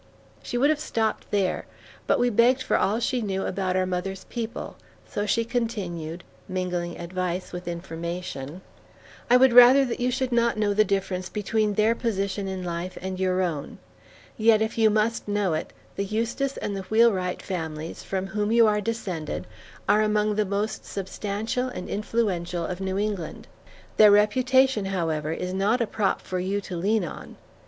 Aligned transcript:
She 0.41 0.57
would 0.57 0.71
have 0.71 0.79
stopped 0.79 1.29
there, 1.29 1.67
but 2.07 2.17
we 2.17 2.31
begged 2.31 2.63
for 2.63 2.75
all 2.75 2.99
she 2.99 3.21
knew 3.21 3.45
about 3.45 3.75
our 3.75 3.85
mother's 3.85 4.23
people, 4.31 4.75
so 5.07 5.27
she 5.27 5.45
continued, 5.45 6.23
mingling 6.47 6.99
advice 6.99 7.51
with 7.53 7.67
information: 7.67 8.61
"I 9.29 9.37
would 9.37 9.53
rather 9.53 9.85
that 9.85 9.99
you 9.99 10.09
should 10.09 10.31
not 10.31 10.57
know 10.57 10.73
the 10.73 10.83
difference 10.83 11.29
between 11.29 11.75
their 11.75 11.93
position 11.93 12.47
in 12.47 12.63
life 12.63 12.97
and 12.99 13.19
your 13.19 13.43
own; 13.43 13.77
yet, 14.37 14.59
if 14.59 14.75
you 14.75 14.89
must 14.89 15.27
know 15.27 15.53
it, 15.53 15.71
the 15.95 16.03
Eustis 16.03 16.57
and 16.57 16.75
the 16.75 16.87
Wheelwright 16.89 17.43
families, 17.43 18.01
from 18.01 18.25
whom 18.25 18.51
you 18.51 18.65
are 18.65 18.81
descended, 18.81 19.45
are 19.87 20.01
among 20.01 20.33
the 20.33 20.45
most 20.45 20.83
substantial 20.83 21.67
and 21.67 21.87
influential 21.87 22.65
of 22.65 22.81
New 22.81 22.97
England. 22.97 23.47
Their 23.97 24.09
reputation, 24.09 24.85
however, 24.85 25.31
is 25.31 25.53
not 25.53 25.79
a 25.79 25.85
prop 25.85 26.21
for 26.21 26.39
you 26.39 26.59
to 26.61 26.75
lean 26.75 27.05
on. 27.05 27.35